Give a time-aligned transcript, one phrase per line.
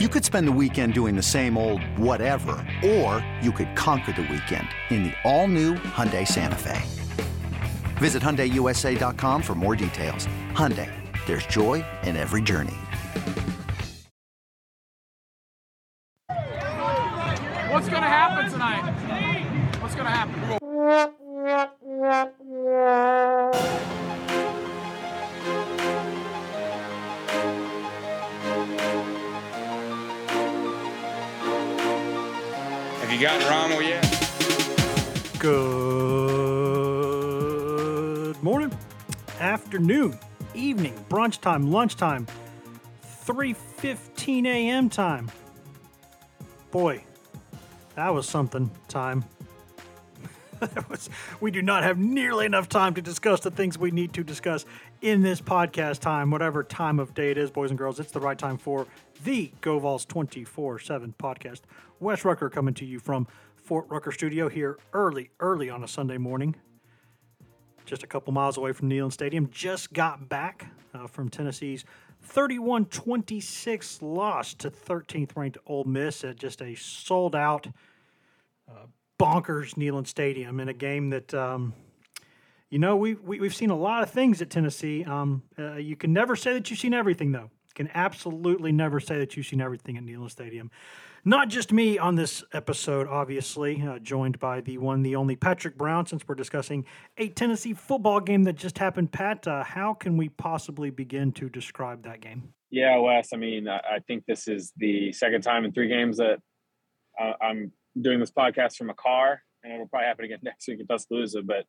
[0.00, 4.22] You could spend the weekend doing the same old whatever, or you could conquer the
[4.22, 6.82] weekend in the all-new Hyundai Santa Fe.
[7.98, 10.26] Visit HyundaiUSA.com for more details.
[10.50, 10.90] Hyundai,
[11.26, 12.74] there's joy in every journey.
[17.70, 18.82] What's gonna happen tonight?
[19.80, 21.13] What's gonna happen?
[39.74, 40.16] Afternoon,
[40.54, 42.28] evening, brunch time, lunchtime,
[43.26, 44.88] 3:15 a.m.
[44.88, 45.28] time.
[46.70, 47.02] Boy,
[47.96, 49.24] that was something time.
[51.40, 54.64] We do not have nearly enough time to discuss the things we need to discuss
[55.02, 57.98] in this podcast time, whatever time of day it is, boys and girls.
[57.98, 58.86] It's the right time for
[59.24, 61.62] the Go Vols 24 7 podcast.
[61.98, 66.16] Wes Rucker coming to you from Fort Rucker Studio here early, early on a Sunday
[66.16, 66.54] morning
[67.84, 69.48] just a couple miles away from Neyland Stadium.
[69.50, 71.84] Just got back uh, from Tennessee's
[72.22, 77.66] 31 26 loss to 13th ranked Ole Miss at just a sold out,
[78.68, 78.86] uh,
[79.18, 81.74] bonkers Neyland Stadium in a game that, um,
[82.70, 85.04] you know, we, we, we've seen a lot of things at Tennessee.
[85.04, 87.50] Um, uh, you can never say that you've seen everything, though.
[87.74, 90.70] Can absolutely never say that you've seen everything at Neyland Stadium.
[91.26, 95.78] Not just me on this episode, obviously, uh, joined by the one, the only Patrick
[95.78, 96.84] Brown, since we're discussing
[97.16, 99.10] a Tennessee football game that just happened.
[99.10, 102.52] Pat, uh, how can we possibly begin to describe that game?
[102.70, 103.30] Yeah, Wes.
[103.32, 106.40] I mean, I think this is the second time in three games that
[107.18, 110.80] uh, I'm doing this podcast from a car, and it'll probably happen again next week
[110.80, 111.40] at Tuscaloosa.
[111.40, 111.64] But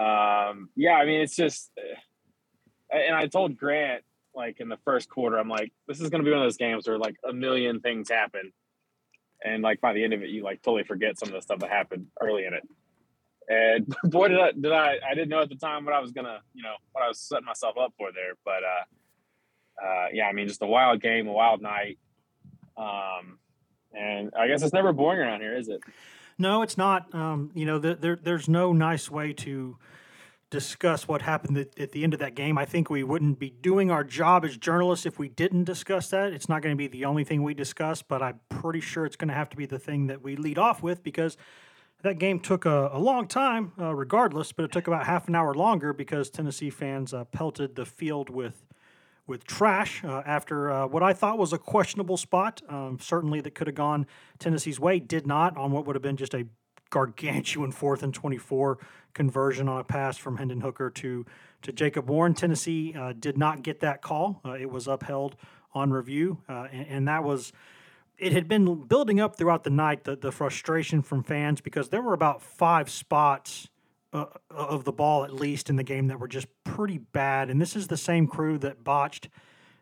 [0.00, 5.08] um, yeah, I mean, it's just, uh, and I told Grant like in the first
[5.08, 7.32] quarter, I'm like, this is going to be one of those games where like a
[7.32, 8.52] million things happen,
[9.46, 11.60] and like by the end of it, you like totally forget some of the stuff
[11.60, 12.68] that happened early in it.
[13.48, 16.12] And boy, did I did I I didn't know at the time what I was
[16.12, 18.62] gonna, you know, what I was setting myself up for there, but.
[18.64, 18.84] uh
[19.82, 21.98] uh, yeah, I mean, just a wild game, a wild night.
[22.76, 23.38] Um,
[23.92, 25.80] and I guess it's never boring around here, is it?
[26.38, 27.14] No, it's not.
[27.14, 29.76] Um, you know, th- there, there's no nice way to
[30.50, 32.56] discuss what happened at, the end of that game.
[32.56, 36.32] I think we wouldn't be doing our job as journalists if we didn't discuss that.
[36.32, 39.16] It's not going to be the only thing we discuss, but I'm pretty sure it's
[39.16, 41.36] going to have to be the thing that we lead off with because
[42.02, 45.34] that game took a, a long time, uh, regardless, but it took about half an
[45.34, 48.62] hour longer because Tennessee fans uh, pelted the field with
[49.26, 52.62] with trash uh, after uh, what I thought was a questionable spot.
[52.68, 54.06] Um, certainly, that could have gone
[54.38, 55.00] Tennessee's way.
[55.00, 56.46] Did not on what would have been just a
[56.90, 58.78] gargantuan fourth and twenty-four
[59.14, 61.24] conversion on a pass from Hendon Hooker to
[61.62, 62.34] to Jacob Warren.
[62.34, 64.40] Tennessee uh, did not get that call.
[64.44, 65.36] Uh, it was upheld
[65.74, 67.52] on review, uh, and, and that was.
[68.18, 72.00] It had been building up throughout the night the, the frustration from fans because there
[72.00, 73.68] were about five spots
[74.14, 77.50] uh, of the ball at least in the game that were just pretty bad.
[77.50, 79.28] And this is the same crew that botched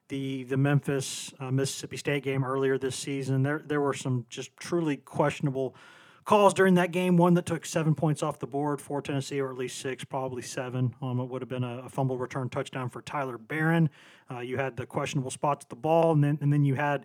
[0.09, 3.45] the the Memphis uh, Mississippi State game earlier this season.
[3.45, 5.77] There there were some just truly questionable
[6.25, 7.17] calls during that game.
[7.17, 10.43] One that took seven points off the board for Tennessee, or at least six, probably
[10.43, 10.95] seven.
[11.03, 13.91] Um, it would have been a, a fumble return touchdown for Tyler Baron.
[14.31, 17.05] Uh, you had the questionable spots at the ball, and then and then you had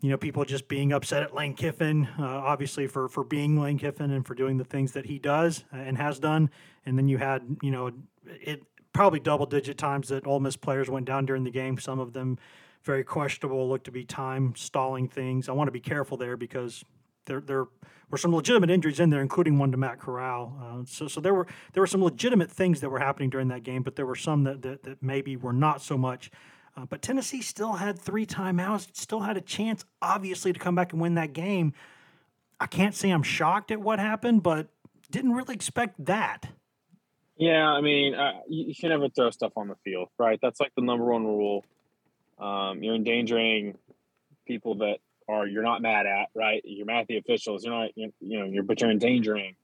[0.00, 3.78] you know, people just being upset at Lane Kiffin, uh, obviously for for being Lane
[3.78, 6.50] Kiffin and for doing the things that he does and has done.
[6.86, 7.90] And then you had, you know,
[8.24, 11.78] it probably double digit times that Ole Miss players went down during the game.
[11.78, 12.38] Some of them
[12.84, 15.48] very questionable, looked to be time stalling things.
[15.48, 16.84] I want to be careful there because
[17.28, 17.66] there there
[18.10, 20.58] were some legitimate injuries in there, including one to Matt Corral.
[20.60, 23.62] Uh, so so there were there were some legitimate things that were happening during that
[23.62, 26.30] game, but there were some that that, that maybe were not so much.
[26.76, 30.92] Uh, but Tennessee still had three timeouts, still had a chance, obviously, to come back
[30.92, 31.72] and win that game.
[32.60, 34.68] I can't say I'm shocked at what happened, but
[35.10, 36.48] didn't really expect that.
[37.36, 40.38] Yeah, I mean, uh, you, you can never throw stuff on the field, right?
[40.42, 41.64] That's like the number one rule.
[42.38, 43.76] Um, you're endangering
[44.46, 44.98] people that
[45.28, 46.62] are you're not mad at, right?
[46.64, 47.64] You're mad at the officials.
[47.64, 49.56] You're not, you you know, you're but you're endangering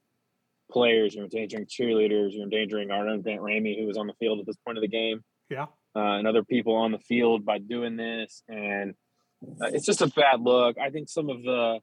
[0.71, 1.15] players.
[1.15, 2.33] You're endangering cheerleaders.
[2.33, 4.83] You're endangering our own Grant Ramey, who was on the field at this point of
[4.83, 5.23] the game.
[5.51, 5.67] Yeah.
[5.95, 8.95] uh, and other people on the field by doing this, and
[9.61, 10.79] uh, it's just a bad look.
[10.79, 11.81] I think some of the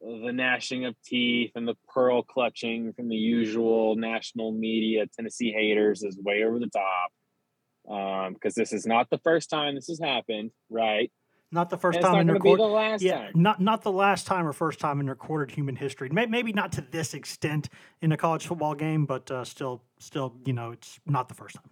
[0.00, 6.02] the gnashing of teeth and the pearl clutching from the usual national media Tennessee haters
[6.02, 10.50] is way over the top because this is not the first time this has happened,
[10.68, 11.10] right?
[11.52, 12.64] Not the first time in recorded.
[12.64, 13.32] the last Yeah, time.
[13.34, 16.08] not not the last time or first time in recorded human history.
[16.10, 17.68] Maybe not to this extent
[18.00, 21.54] in a college football game, but uh, still, still, you know, it's not the first
[21.56, 21.70] time.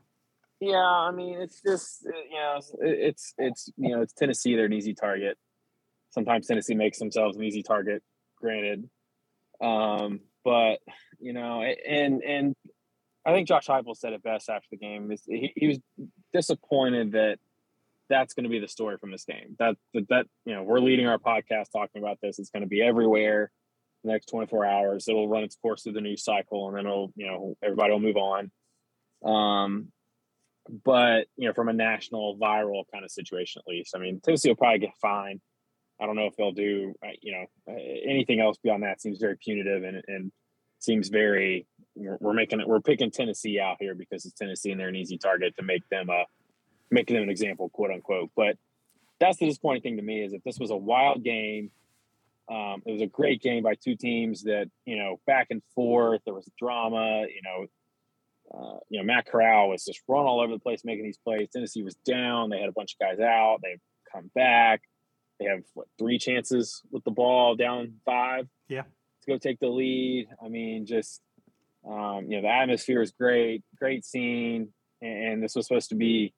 [0.60, 4.54] Yeah, I mean, it's just uh, you know, it's it's, it's you know, it's Tennessee.
[4.54, 5.36] They're an easy target.
[6.10, 8.02] sometimes Tennessee makes themselves an easy target.
[8.40, 8.88] Granted,
[9.60, 10.78] um, but
[11.18, 12.54] you know, and and
[13.26, 15.10] I think Josh Heupel said it best after the game.
[15.26, 15.78] He, he was
[16.32, 17.38] disappointed that
[18.08, 19.56] that's going to be the story from this game.
[19.58, 22.38] That, that that you know we're leading our podcast talking about this.
[22.38, 23.50] It's going to be everywhere
[24.02, 25.08] the next 24 hours.
[25.08, 28.00] It'll run its course through the news cycle, and then it'll you know everybody will
[28.00, 28.50] move on.
[29.24, 29.88] Um,
[30.84, 33.94] but you know from a national viral kind of situation at least.
[33.96, 35.40] I mean Tennessee will probably get fined.
[36.00, 37.74] I don't know if they'll do uh, you know
[38.06, 40.32] anything else beyond that seems very punitive and and
[40.78, 41.66] seems very
[41.96, 45.16] we're making it we're picking Tennessee out here because it's Tennessee and they're an easy
[45.16, 46.24] target to make them a
[46.94, 48.30] making them an example, quote unquote.
[48.34, 48.56] But
[49.20, 51.70] that's the disappointing thing to me is that this was a wild game.
[52.48, 56.22] Um, it was a great game by two teams that you know back and forth.
[56.24, 57.26] There was drama.
[57.28, 57.66] You know,
[58.54, 61.48] uh, you know Matt Corral was just run all over the place making these plays.
[61.52, 62.50] Tennessee was down.
[62.50, 63.58] They had a bunch of guys out.
[63.62, 63.78] They
[64.12, 64.82] come back.
[65.40, 68.46] They have what, three chances with the ball down five.
[68.68, 70.28] Yeah, to go take the lead.
[70.44, 71.22] I mean, just
[71.88, 74.68] um, you know the atmosphere is great, great scene,
[75.00, 76.34] and this was supposed to be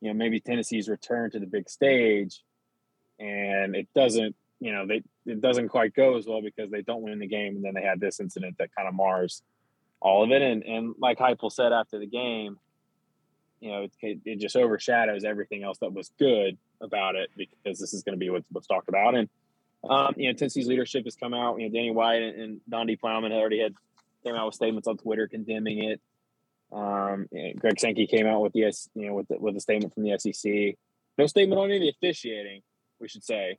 [0.00, 2.42] you know maybe Tennessee's return to the big stage,
[3.18, 4.34] and it doesn't.
[4.58, 7.56] You know, they it doesn't quite go as well because they don't win the game,
[7.56, 9.42] and then they had this incident that kind of mars
[10.00, 10.42] all of it.
[10.42, 12.58] And and like Heupel said after the game,
[13.60, 17.94] you know, it, it just overshadows everything else that was good about it because this
[17.94, 19.14] is going to be what's, what's talked about.
[19.14, 19.28] And
[19.88, 21.60] um, you know, Tennessee's leadership has come out.
[21.60, 23.74] You know, Danny White and, and Donde Plowman already had
[24.24, 26.00] came out with statements on Twitter condemning it.
[26.72, 27.28] Um,
[27.58, 30.18] Greg Sankey came out with the you know with the, with a statement from the
[30.18, 30.76] SEC.
[31.18, 32.62] No statement on any officiating,
[33.00, 33.58] we should say.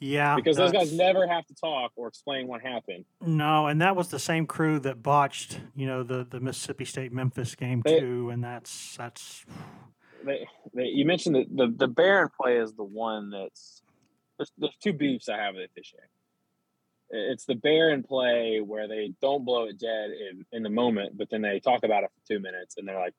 [0.00, 3.04] Yeah, because those guys never have to talk or explain what happened.
[3.20, 7.12] No, and that was the same crew that botched, you know, the the Mississippi State
[7.12, 9.44] Memphis game they, too, and that's that's.
[10.24, 13.82] They, they, you mentioned that the the Baron play is the one that's
[14.38, 16.08] there's, there's two beefs I have with the officiating.
[17.10, 21.28] It's the Baron play where they don't blow it dead in, in the moment, but
[21.30, 23.14] then they talk about it for two minutes and they're like,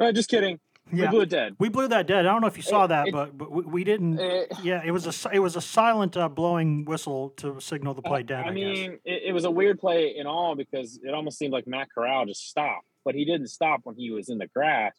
[0.00, 0.58] oh, just kidding.
[0.92, 1.56] We blew it dead.
[1.58, 2.26] We blew that dead.
[2.26, 4.20] I don't know if you saw it, that, it, but but we, we didn't.
[4.20, 8.02] It, yeah, it was a it was a silent uh, blowing whistle to signal the
[8.02, 8.44] play dead.
[8.44, 11.52] I, I mean, it, it, was a weird play in all because it almost seemed
[11.52, 14.94] like Matt Corral just stopped, but he didn't stop when he was in the grass.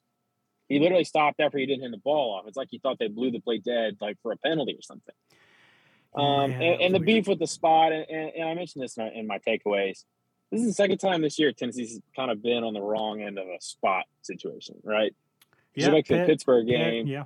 [0.68, 2.48] He literally stopped after he didn't hit the ball off.
[2.48, 5.15] It's like he thought they blew the play dead, like for a penalty or something.
[6.15, 8.98] Um, yeah, and, and the beef with the spot, and, and, and I mentioned this
[8.98, 10.04] in my, in my, takeaways.
[10.51, 13.38] This is the second time this year Tennessee's kind of been on the wrong end
[13.38, 15.13] of a spot situation, right?
[15.75, 17.06] Yeah, back to the Pittsburgh game.
[17.06, 17.24] Pitt, yeah.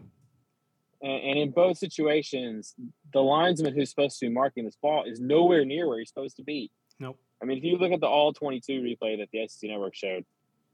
[1.01, 2.75] And, and, in both situations,
[3.13, 6.38] the linesman who's supposed to be marking this ball is nowhere near where he's supposed
[6.38, 6.69] to be.
[7.00, 7.18] Nope.
[7.42, 10.25] I mean, if you look at the all 22 replay that the SEC network showed,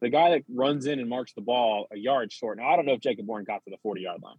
[0.02, 2.58] the guy that runs in and marks the ball a yard short.
[2.58, 4.36] Now, I don't know if Jacob Warren got to the 40 yard line.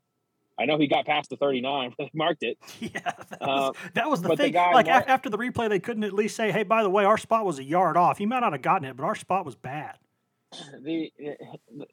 [0.58, 2.58] I know he got past the 39 when they marked it.
[2.80, 4.52] Yeah, that was, uh, that was the thing.
[4.52, 7.04] The like marked, after the replay, they couldn't at least say, "Hey, by the way,
[7.04, 9.44] our spot was a yard off." He might not have gotten it, but our spot
[9.44, 9.96] was bad.
[10.82, 11.12] The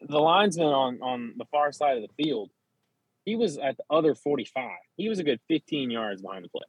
[0.02, 2.52] the linesman on on the far side of the field,
[3.26, 4.70] he was at the other 45.
[4.96, 6.62] He was a good 15 yards behind the play.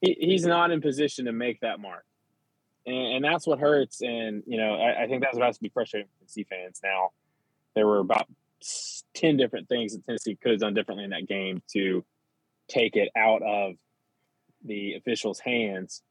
[0.00, 2.04] He, he's not in position to make that mark,
[2.86, 4.02] and, and that's what hurts.
[4.02, 6.80] And you know, I, I think that's what has to be frustrating for C fans.
[6.84, 7.10] Now,
[7.74, 8.28] there were about
[9.14, 12.04] 10 different things that Tennessee could have done differently in that game to
[12.68, 13.74] take it out of
[14.64, 16.02] the officials' hands.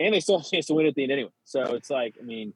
[0.00, 1.30] And they still have a chance to win at the end anyway.
[1.44, 2.54] So it's like, I mean,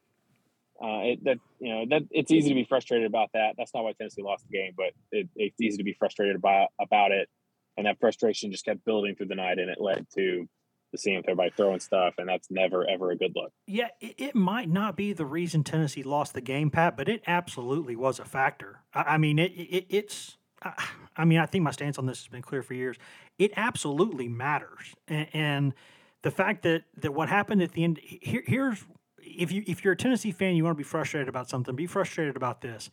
[0.82, 3.54] uh, it, that you know that it's easy to be frustrated about that.
[3.56, 6.70] That's not why Tennessee lost the game, but it, it's easy to be frustrated about
[6.80, 7.28] about it,
[7.76, 10.48] and that frustration just kept building through the night, and it led to
[10.92, 13.52] to seeing everybody throwing stuff, and that's never ever a good look.
[13.66, 17.22] Yeah, it, it, might not be the reason Tennessee lost the game, Pat, but it
[17.26, 18.80] absolutely was a factor.
[18.94, 20.36] I, I mean, it, it it's.
[20.62, 20.84] I,
[21.16, 22.96] I mean, I think my stance on this has been clear for years.
[23.38, 25.74] It absolutely matters, and, and
[26.22, 28.84] the fact that that what happened at the end here, here's
[29.20, 31.74] if you if you're a Tennessee fan, you want to be frustrated about something.
[31.74, 32.90] Be frustrated about this.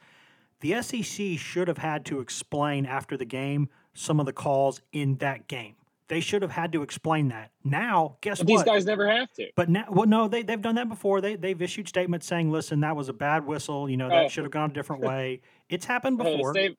[0.62, 5.16] The SEC should have had to explain after the game some of the calls in
[5.18, 5.76] that game.
[6.10, 7.52] They should have had to explain that.
[7.64, 8.66] Now, guess but what?
[8.66, 9.48] These guys never have to.
[9.56, 11.22] But now, well, no, they they've done that before.
[11.22, 13.88] They they've issued statements saying, "Listen, that was a bad whistle.
[13.88, 14.28] You know, that oh.
[14.28, 16.54] should have gone a different way." It's happened before.
[16.54, 16.76] the,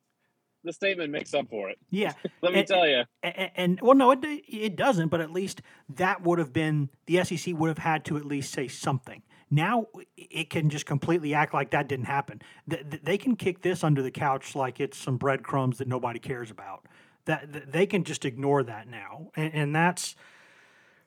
[0.65, 1.79] the, statement makes up for it.
[1.91, 3.05] Yeah, let me and, tell you.
[3.23, 5.09] And, and, well, no, it it doesn't.
[5.09, 8.53] But at least that would have been the SEC would have had to at least
[8.53, 9.23] say something.
[9.49, 12.41] Now it can just completely act like that didn't happen.
[12.67, 16.87] They can kick this under the couch like it's some breadcrumbs that nobody cares about
[17.31, 20.17] that they can just ignore that now, and, and that's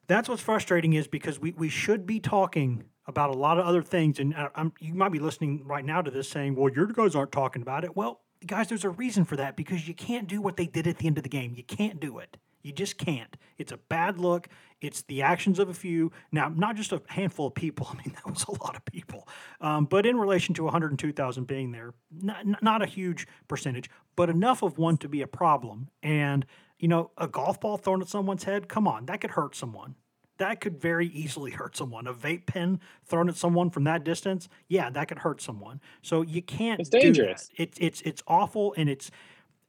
[0.07, 3.81] that's what's frustrating is because we, we should be talking about a lot of other
[3.81, 6.87] things, and uh, I'm, you might be listening right now to this saying, "Well, your
[6.87, 10.27] guys aren't talking about it." Well, guys, there's a reason for that because you can't
[10.27, 11.53] do what they did at the end of the game.
[11.55, 12.37] You can't do it.
[12.63, 13.35] You just can't.
[13.57, 14.47] It's a bad look.
[14.81, 16.11] It's the actions of a few.
[16.31, 17.87] Now, not just a handful of people.
[17.91, 19.27] I mean, that was a lot of people.
[19.61, 24.63] Um, but in relation to 102,000 being there, not, not a huge percentage, but enough
[24.63, 25.89] of one to be a problem.
[26.01, 26.45] And,
[26.79, 29.95] you know, a golf ball thrown at someone's head, come on, that could hurt someone
[30.37, 32.07] that could very easily hurt someone.
[32.07, 35.79] A vape pen thrown at someone from that distance, yeah, that could hurt someone.
[36.01, 36.79] So you can't.
[36.79, 37.49] It's dangerous.
[37.55, 39.11] It's it's it's awful, and it's.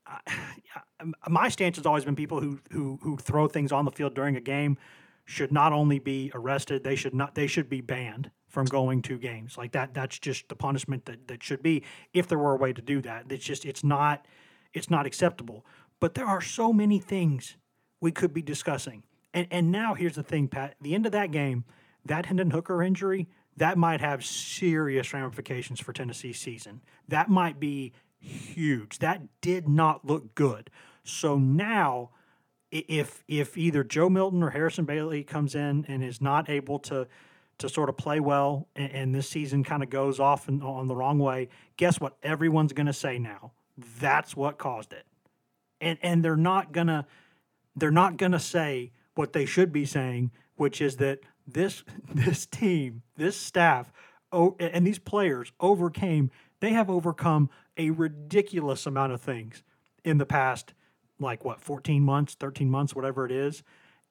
[0.06, 4.14] Uh, my stance has always been people who who who throw things on the field
[4.14, 4.76] during a game
[5.26, 9.18] should not only be arrested, they should not they should be banned from going to
[9.18, 9.94] games like that.
[9.94, 11.82] That's just the punishment that that should be
[12.12, 13.26] if there were a way to do that.
[13.30, 14.26] It's just it's not
[14.73, 15.64] it's not acceptable.
[16.00, 17.56] But there are so many things
[18.00, 20.76] we could be discussing and and now here's the thing, Pat.
[20.80, 21.64] The end of that game,
[22.06, 26.80] that Hendon Hooker injury, that might have serious ramifications for Tennessee's season.
[27.08, 27.92] That might be
[28.25, 28.99] huge.
[28.99, 30.71] That did not look good.
[31.04, 32.11] So now
[32.75, 37.07] if if either Joe Milton or Harrison Bailey comes in and is not able to
[37.59, 40.97] to sort of play well and, and this season kind of goes off on the
[40.97, 43.52] wrong way, guess what everyone's going to say now?
[44.00, 45.07] That's what caused it.
[45.81, 47.07] And and they're not going to
[47.76, 52.45] they're not going to say what they should be saying, which is that this this
[52.45, 53.93] team, this staff,
[54.33, 56.31] oh, and these players overcame.
[56.61, 59.62] They have overcome a ridiculous amount of things
[60.04, 60.75] in the past,
[61.19, 63.62] like what, 14 months, 13 months, whatever it is,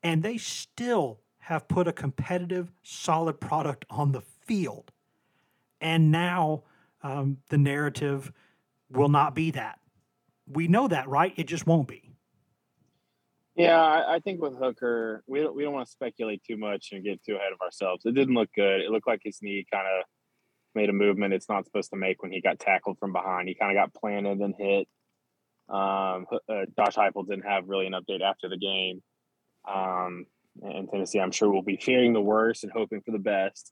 [0.01, 4.91] and they still have put a competitive, solid product on the field.
[5.81, 6.63] And now
[7.01, 8.31] um, the narrative
[8.89, 9.79] will not be that.
[10.47, 11.33] We know that, right?
[11.35, 12.13] It just won't be.
[13.55, 17.03] Yeah, I, think with Hooker, we don't, we don't want to speculate too much and
[17.03, 18.03] get too ahead of ourselves.
[18.03, 18.81] It didn't look good.
[18.81, 20.05] It looked like his knee kind of
[20.75, 23.47] made a movement it's not supposed to make when he got tackled from behind.
[23.47, 24.87] He kind of got planted and hit.
[25.69, 29.01] Um, uh, Josh Heupel didn't have really an update after the game.
[29.67, 30.25] Um,
[30.61, 33.71] and Tennessee, I'm sure, will be fearing the worst and hoping for the best.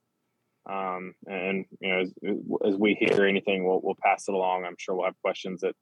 [0.70, 2.14] Um, and you know, as,
[2.74, 4.64] as, we hear anything, we'll, we'll pass it along.
[4.66, 5.76] I'm sure we'll have questions at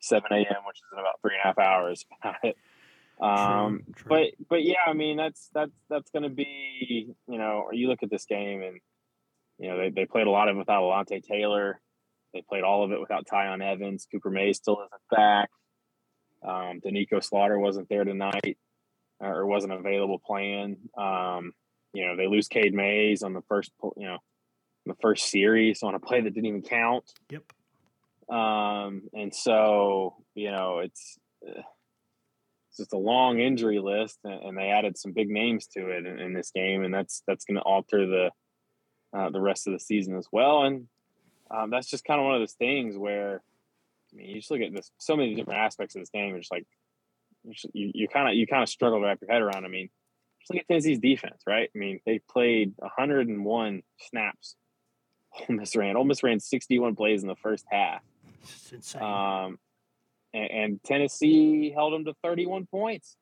[0.00, 2.56] 7 a.m., which is in about three and a half hours about it.
[3.20, 4.08] Um, true, true.
[4.08, 8.04] but but yeah, I mean that's that's that's going to be you know, you look
[8.04, 8.78] at this game and
[9.58, 11.80] you know they, they played a lot of it without Alontae Taylor.
[12.34, 14.06] They played all of it without Tiyon Evans.
[14.10, 15.50] Cooper Mays still isn't back.
[16.46, 18.58] Um, Doneiko Slaughter wasn't there tonight
[19.18, 20.76] or wasn't available playing.
[20.96, 21.52] Um,
[21.92, 24.18] you know, they lose Cade Mays on the first, you know,
[24.86, 27.04] the first series on a play that didn't even count.
[27.30, 27.42] Yep.
[28.36, 31.62] Um, and so, you know, it's, uh,
[32.78, 36.32] just a long injury list, and, they added some big names to it in, in
[36.32, 38.30] this game, and that's that's going to alter the
[39.12, 40.62] uh, the rest of the season as well.
[40.62, 40.86] And
[41.50, 43.42] um, that's just kind of one of those things where
[44.12, 46.30] I mean, you just look at this so many different aspects of this game.
[46.30, 46.66] You're just like
[47.72, 49.64] you kind of you kind of struggle to wrap your head around.
[49.64, 49.88] I mean,
[50.40, 51.70] just look at Tennessee's defense, right?
[51.74, 54.56] I mean, they played 101 snaps.
[55.48, 55.96] Ole Miss ran.
[55.96, 58.02] Ole Miss ran 61 plays in the first half.
[58.42, 59.02] It's insane.
[59.02, 59.58] Um,
[60.32, 63.16] and, and Tennessee held them to 31 points.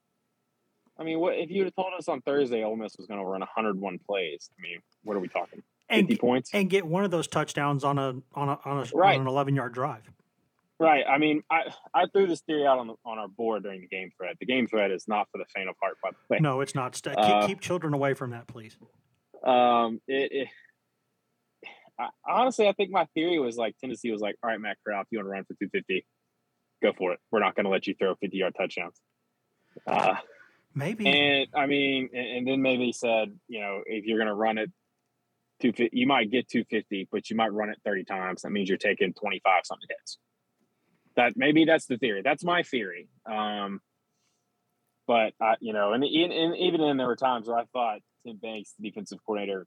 [0.99, 3.21] I mean, what if you would have told us on Thursday Ole Miss was going
[3.21, 4.51] to run 101 plays?
[4.59, 5.63] I mean, what are we talking?
[5.91, 8.85] 50 and, points and get one of those touchdowns on a on a on, a,
[8.95, 9.15] right.
[9.15, 10.03] on an 11 yard drive.
[10.79, 11.05] Right.
[11.09, 13.87] I mean, I, I threw this theory out on the, on our board during the
[13.87, 14.37] game thread.
[14.41, 16.39] The game thread is not for the faint of heart, by the way.
[16.39, 16.93] No, it's not.
[16.93, 18.77] Keep, uh, keep children away from that, please.
[19.43, 20.49] Um, it, it
[21.99, 25.01] I, honestly, I think my theory was like Tennessee was like, all right, Matt Corral,
[25.01, 26.05] if you want to run for 250,
[26.83, 27.21] go for it.
[27.31, 29.01] We're not going to let you throw 50 yard touchdowns.
[29.87, 30.17] Uh,
[30.75, 31.07] maybe.
[31.07, 34.59] And I mean, and, and then maybe said, you know, if you're going to run
[34.59, 34.71] it,
[35.61, 38.43] 250, you might get 250, but you might run it 30 times.
[38.43, 40.19] That means you're taking 25 something hits.
[41.17, 42.23] That maybe that's the theory.
[42.23, 43.09] That's my theory.
[43.25, 43.81] Um,
[45.07, 48.37] but I, you know, and, and even then there were times where I thought Tim
[48.37, 49.67] Banks, the defensive coordinator,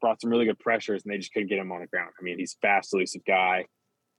[0.00, 2.10] brought some really good pressures and they just couldn't get him on the ground.
[2.18, 3.64] I mean, he's fast, elusive guy.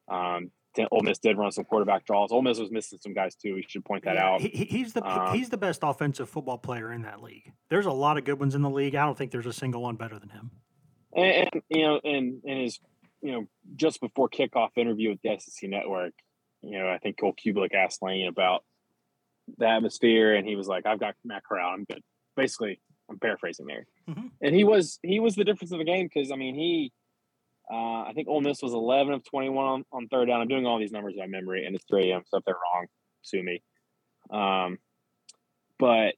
[0.09, 0.51] Um,
[0.91, 2.31] Ole Miss did run some quarterback draws.
[2.31, 3.55] Ole Miss was missing some guys too.
[3.55, 4.41] We should point that out.
[4.41, 7.51] He, he's the um, he's the best offensive football player in that league.
[7.69, 8.93] There's a lot of good ones in the league.
[8.93, 10.51] I don't think there's a single one better than him.
[11.17, 12.79] And, and you know, and and his
[13.21, 16.13] you know just before kickoff interview with the SEC Network,
[16.61, 18.63] you know, I think Cole Cubelic asked Lane about
[19.57, 21.73] the atmosphere, and he was like, "I've got Matt Corral.
[21.73, 22.03] I'm good."
[22.35, 24.27] Basically, I'm paraphrasing there, mm-hmm.
[24.41, 26.93] and he was he was the difference of the game because I mean he
[27.69, 30.39] uh, I think Ole Miss was 11 of 21 on, on, third down.
[30.39, 32.21] I'm doing all these numbers by memory, and it's 3 a.m.
[32.25, 32.85] So if they're wrong,
[33.23, 33.61] sue me.
[34.29, 34.77] Um,
[35.77, 36.15] but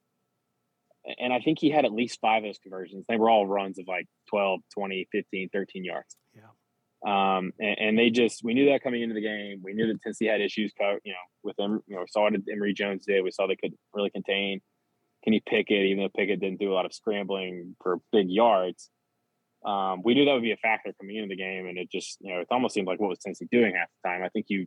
[1.20, 3.06] and I think he had at least five of those conversions.
[3.08, 6.16] They were all runs of like 12, 20, 15, 13 yards.
[6.36, 6.44] Yeah.
[7.06, 9.62] Um, and, and, they just we knew that coming into the game.
[9.64, 11.80] We knew that Tennessee had issues, you know, with them.
[11.88, 13.24] You know, we saw what Emory Jones did.
[13.24, 14.60] We saw they could really contain
[15.24, 18.90] Kenny Pickett, even though Pickett didn't do a lot of scrambling for big yards.
[19.66, 22.18] Um, we knew that would be a factor coming into the game, and it just
[22.20, 24.22] you know it almost seemed like what was Tennessee doing half the time.
[24.22, 24.66] I think you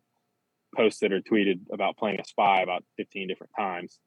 [0.75, 3.99] posted or tweeted about playing a spy about 15 different times.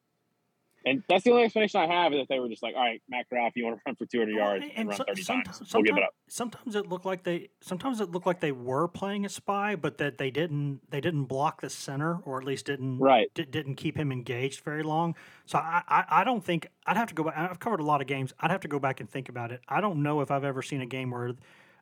[0.85, 3.01] And that's the only explanation I have is that they were just like, all right,
[3.09, 5.23] Matt Corral, if you want to run for 200 yards and, and run so, 30
[5.23, 6.13] times, we'll give it up.
[6.27, 9.97] Sometimes it looked like they, sometimes it looked like they were playing a spy, but
[9.97, 13.75] that they didn't, they didn't block the center, or at least didn't, right, d- didn't
[13.75, 15.15] keep him engaged very long.
[15.45, 17.35] So I, I, I don't think I'd have to go back.
[17.35, 18.33] I've covered a lot of games.
[18.39, 19.61] I'd have to go back and think about it.
[19.67, 21.33] I don't know if I've ever seen a game where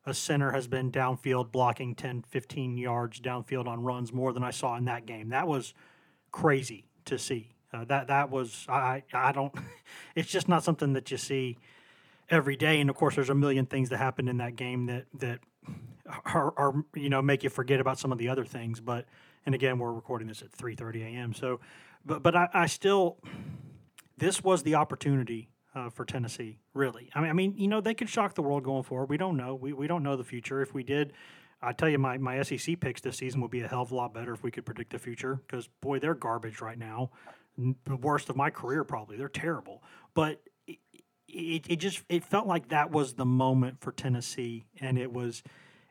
[0.06, 4.52] a center has been downfield blocking 10, 15 yards downfield on runs more than I
[4.52, 5.30] saw in that game.
[5.30, 5.74] That was
[6.32, 7.54] crazy to see.
[7.74, 9.53] Uh, that that was I I don't.
[10.15, 11.58] It's just not something that you see
[12.30, 12.80] every day.
[12.80, 15.39] And of course, there's a million things that happen in that game that that
[16.25, 18.80] are, are you know make you forget about some of the other things.
[18.80, 19.06] But
[19.46, 21.34] and again, we're recording this at 3:30 a.m.
[21.34, 21.60] So,
[22.06, 23.18] but but I, I still
[24.18, 26.60] this was the opportunity uh, for Tennessee.
[26.74, 29.10] Really, I mean, I mean, you know, they could shock the world going forward.
[29.10, 29.56] We don't know.
[29.56, 30.62] We we don't know the future.
[30.62, 31.13] If we did,
[31.60, 33.96] I tell you, my, my SEC picks this season would be a hell of a
[33.96, 37.10] lot better if we could predict the future because, boy, they're garbage right now
[37.58, 39.18] the worst of my career probably.
[39.18, 39.84] They're terrible,
[40.14, 40.80] but it,
[41.28, 45.44] it, it, just it felt like that was the moment for Tennessee, and it was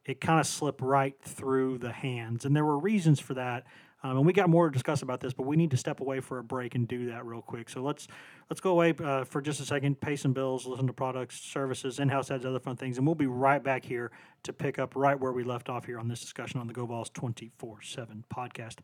[0.05, 3.65] it kind of slipped right through the hands, and there were reasons for that.
[4.05, 6.19] Um, and we got more to discuss about this, but we need to step away
[6.19, 7.71] for a break and do that real quick.
[7.71, 8.09] So let's
[8.51, 12.01] let's go away uh, for just a second, pay some bills, listen to products, services,
[12.01, 14.11] in-house ads, other fun things, and we'll be right back here
[14.43, 16.85] to pick up right where we left off here on this discussion on the Go
[16.85, 18.79] Vols twenty four seven podcast.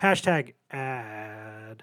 [0.00, 1.82] Hashtag ad.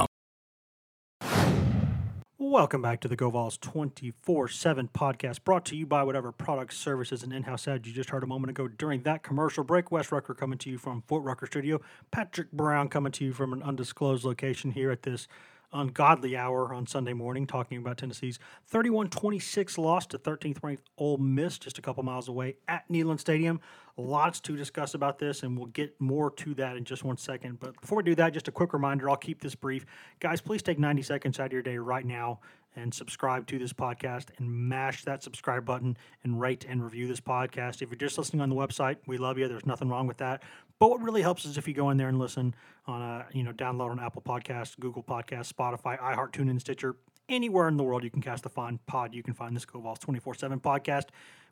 [2.51, 7.23] Welcome back to the GoVols 24 7 podcast brought to you by whatever products, services,
[7.23, 9.89] and in house ads you just heard a moment ago during that commercial break.
[9.89, 11.79] Wes Rucker coming to you from Fort Rucker Studio.
[12.11, 15.29] Patrick Brown coming to you from an undisclosed location here at this
[15.73, 21.17] ungodly hour on Sunday morning, talking about Tennessee's 31 26 loss to 13th ranked Ole
[21.17, 23.59] Miss, just a couple miles away at Neyland Stadium.
[23.97, 27.59] Lots to discuss about this, and we'll get more to that in just one second.
[27.59, 29.85] But before we do that, just a quick reminder I'll keep this brief.
[30.19, 32.39] Guys, please take 90 seconds out of your day right now
[32.75, 37.19] and subscribe to this podcast and mash that subscribe button and rate and review this
[37.19, 37.81] podcast.
[37.81, 39.47] If you're just listening on the website, we love you.
[39.47, 40.43] There's nothing wrong with that.
[40.79, 42.55] But what really helps is if you go in there and listen
[42.87, 46.95] on a, you know, download on Apple Podcasts, Google Podcasts, Spotify, iHeart, TuneIn, Stitcher,
[47.29, 49.99] anywhere in the world you can cast a fine pod, you can find this GoVols
[49.99, 51.05] 24-7 podcast.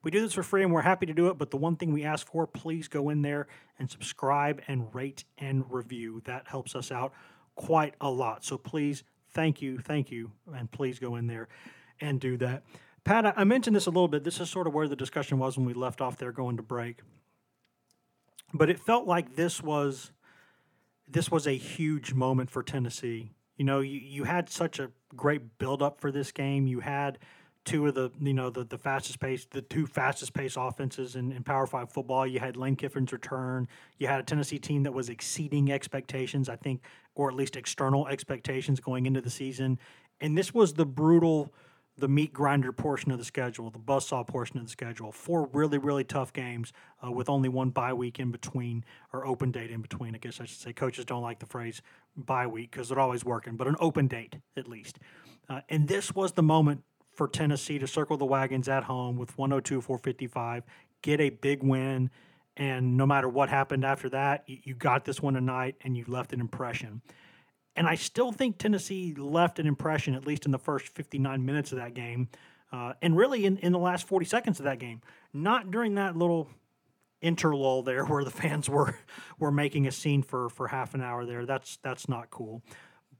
[0.04, 1.92] We do this for free and we're happy to do it, but the one thing
[1.92, 6.22] we ask for, please go in there and subscribe and rate and review.
[6.26, 7.14] That helps us out
[7.56, 8.46] quite a lot.
[8.46, 11.48] So please thank you, thank you, and please go in there
[12.00, 12.64] and do that.
[13.04, 14.24] Pat, I mentioned this a little bit.
[14.24, 16.64] This is sort of where the discussion was when we left off there going to
[16.64, 17.00] break.
[18.54, 20.12] But it felt like this was
[21.08, 23.32] this was a huge moment for Tennessee.
[23.58, 26.68] You know, you, you had such a great build-up for this game.
[26.68, 27.18] You had
[27.66, 31.32] two of the you know the, the fastest pace the two fastest pace offenses in,
[31.32, 34.94] in power five football you had lane kiffin's return you had a tennessee team that
[34.94, 36.82] was exceeding expectations i think
[37.20, 39.78] or at least external expectations going into the season.
[40.22, 41.54] And this was the brutal
[41.98, 45.12] the meat grinder portion of the schedule the buzzsaw portion of the schedule.
[45.12, 46.72] Four really really tough games
[47.06, 50.40] uh, with only one bye week in between or open date in between i guess
[50.40, 50.72] i should say.
[50.72, 51.82] Coaches don't like the phrase
[52.16, 54.98] bye week because they're always working but an open date at least.
[55.50, 59.38] Uh, and this was the moment for Tennessee to circle the wagons at home with
[59.38, 60.64] 102 455,
[61.02, 62.10] get a big win.
[62.60, 66.04] And no matter what happened after that, you, you got this one tonight and you
[66.08, 67.02] left an impression.
[67.76, 71.72] And I still think Tennessee left an impression, at least in the first 59 minutes
[71.72, 72.28] of that game,
[72.74, 75.02] uh, and really in, in the last 40 seconds of that game.
[75.32, 76.50] Not during that little
[77.24, 78.98] interlull there where the fans were
[79.40, 81.46] were making a scene for for half an hour there.
[81.46, 82.62] That's that's not cool.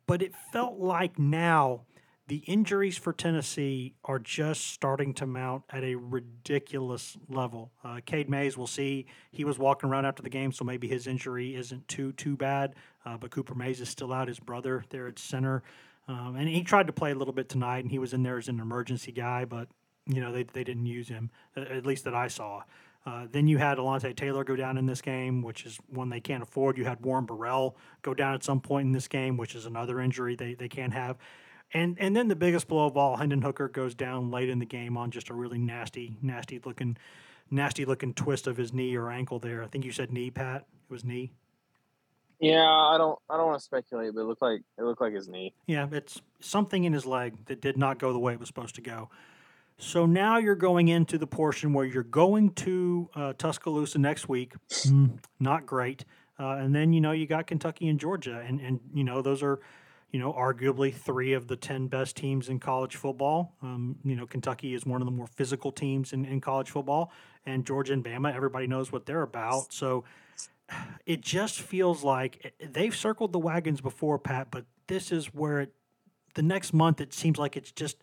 [0.06, 1.84] But it felt like now
[2.30, 7.72] the injuries for Tennessee are just starting to mount at a ridiculous level.
[7.84, 9.08] Uh, Cade Mays, we'll see.
[9.32, 12.76] He was walking around after the game, so maybe his injury isn't too too bad.
[13.04, 14.28] Uh, but Cooper Mays is still out.
[14.28, 15.64] His brother there at center,
[16.08, 18.38] um, and he tried to play a little bit tonight, and he was in there
[18.38, 19.68] as an emergency guy, but
[20.06, 22.62] you know they they didn't use him at least that I saw.
[23.06, 26.20] Uh, then you had Alontae Taylor go down in this game, which is one they
[26.20, 26.78] can't afford.
[26.78, 30.00] You had Warren Burrell go down at some point in this game, which is another
[30.00, 31.18] injury they, they can't have.
[31.74, 34.66] And and then the biggest blow of all, Hendon Hooker goes down late in the
[34.66, 36.98] game on just a really nasty, nasty looking,
[37.52, 39.64] nasty looking twist of his knee or ankle there.
[39.64, 40.66] I think you said knee, Pat.
[40.90, 41.32] It was knee.
[42.40, 45.14] Yeah, I don't I don't want to speculate, but it looked like it looked like
[45.14, 45.54] his knee.
[45.68, 48.76] Yeah, it's something in his leg that did not go the way it was supposed
[48.76, 49.10] to go.
[49.78, 54.54] So now you're going into the portion where you're going to uh, Tuscaloosa next week.
[54.70, 56.04] Mm, not great.
[56.40, 59.44] Uh, and then you know you got Kentucky and Georgia, and and you know those
[59.44, 59.60] are
[60.12, 63.54] you know, arguably three of the 10 best teams in college football.
[63.62, 67.12] Um, you know, Kentucky is one of the more physical teams in, in college football,
[67.46, 69.72] and Georgia and Bama, everybody knows what they're about.
[69.72, 70.04] So
[71.06, 75.62] it just feels like eh, they've circled the wagons before, Pat, but this is where
[75.62, 75.74] it,
[76.36, 77.98] the next month it seems like it's just,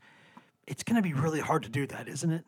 [0.67, 2.45] it's going to be really hard to do that, isn't it?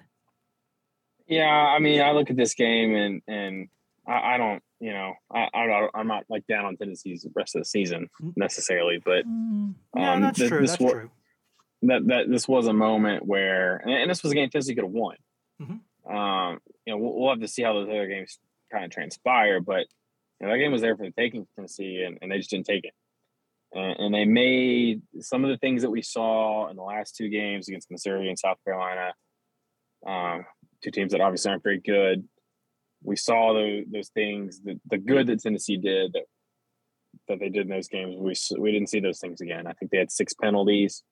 [1.27, 3.69] Yeah, I mean, I look at this game and and
[4.07, 7.61] I, I don't, you know, I, I I'm not like down on Tennessee's rest of
[7.61, 8.33] the season mm.
[8.37, 10.67] necessarily, but mm, um, that's th- true.
[10.67, 11.11] That's was, true.
[11.83, 14.85] That that this was a moment where, and, and this was a game Tennessee could
[14.85, 15.17] have won.
[15.61, 16.17] Mm-hmm.
[16.17, 18.39] Um, you know, we'll, we'll, have to see how those other games
[18.73, 19.87] kind of transpire, but
[20.41, 22.51] you know, that game was there for the taking for Tennessee, and, and they just
[22.51, 22.95] didn't take it.
[23.73, 27.29] And, and, they made some of the things that we saw in the last two
[27.29, 29.13] games against Missouri and South Carolina,
[30.07, 30.47] um,
[30.83, 32.27] two teams that obviously aren't very good
[33.09, 36.25] we saw those, those things, the, the good that Tennessee did that,
[37.27, 38.15] that they did in those games.
[38.19, 39.67] We we didn't see those things again.
[39.67, 41.03] I think they had six penalties.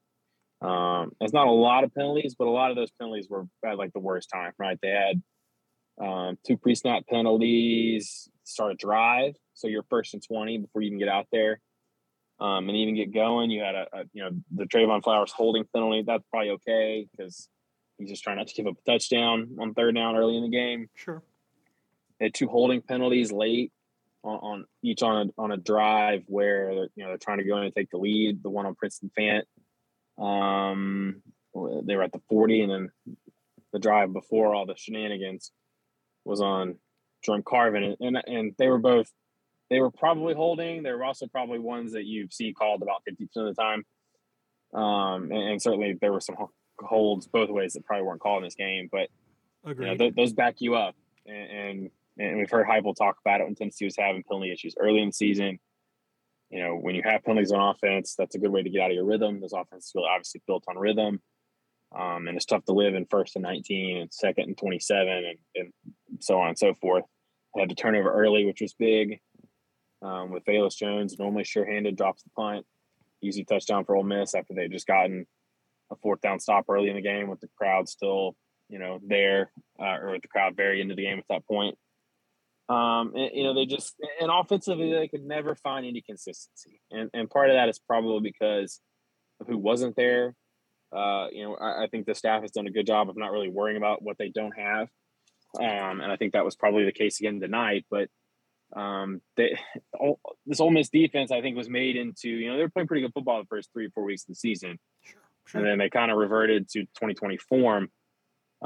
[0.61, 3.78] Um, it's not a lot of penalties, but a lot of those penalties were at
[3.78, 4.78] like the worst time, right?
[4.80, 5.22] They had
[6.06, 10.98] um, two pre-snap penalties, start a drive, so you're first and twenty before you can
[10.98, 11.61] get out there,
[12.40, 13.50] um, and even get going.
[13.50, 16.04] You had a, a, you know the Trevon Flowers holding penalty.
[16.06, 17.48] That's probably okay because
[17.96, 20.50] he's just trying not to give up a touchdown on third down early in the
[20.50, 20.88] game.
[20.94, 21.22] Sure
[22.20, 23.72] had two holding penalties late
[24.24, 27.57] on, on each on a, on a drive where you know they're trying to go
[27.59, 28.42] in and take the lead.
[28.42, 29.42] The one on Princeton Fant,
[30.18, 31.22] um,
[31.85, 32.88] they were at the forty, and then
[33.72, 35.52] the drive before all the shenanigans
[36.24, 36.76] was on
[37.24, 39.11] Jerome Carvin, and, and and they were both
[39.70, 40.83] they were probably holding.
[40.83, 43.85] They were also probably ones that you see called about fifty percent of the time.
[44.74, 46.37] Um, and, and, certainly there were some
[46.81, 49.09] holds both ways that probably weren't called in this game, but
[49.64, 50.94] you know, th- those back you up.
[51.24, 54.74] And, and and we've heard Heupel talk about it when Tennessee was having penalty issues
[54.79, 55.59] early in the season.
[56.50, 58.90] You know, when you have penalties on offense, that's a good way to get out
[58.90, 59.40] of your rhythm.
[59.40, 61.20] This offense is obviously built on rhythm.
[61.96, 65.38] Um, and it's tough to live in first and 19 and second and 27 and,
[65.55, 65.72] and
[66.20, 67.05] so on and so forth.
[67.57, 69.20] I had to turn over early, which was big
[70.02, 72.66] um, with Velus Jones, normally sure-handed, drops the punt.
[73.22, 75.26] Easy touchdown for Ole Miss after they just gotten
[75.90, 78.37] a fourth down stop early in the game with the crowd still,
[78.68, 79.50] you know, there
[79.81, 81.76] uh, or with the crowd very into the game at that point.
[82.68, 87.11] Um, and, you know, they just and offensively they could never find any consistency, and
[87.14, 88.81] and part of that is probably because
[89.40, 90.35] of who wasn't there.
[90.92, 93.33] Uh, you know, I, I, think the staff has done a good job of not
[93.33, 94.88] really worrying about what they don't have,
[95.59, 97.85] um, and I think that was probably the case again tonight.
[97.90, 98.09] But
[98.74, 99.59] um, they,
[99.98, 102.88] all, this Ole Miss defense, I think, was made into you know they were playing
[102.88, 105.61] pretty good football the first three or four weeks of the season, sure, sure.
[105.61, 107.90] and then they kind of reverted to 2020 form.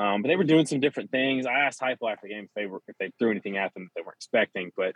[0.01, 1.45] Um, but they were doing some different things.
[1.45, 3.85] I asked Heupel after the game if they were if they threw anything at them
[3.85, 4.73] that they weren't expecting.
[4.75, 4.95] But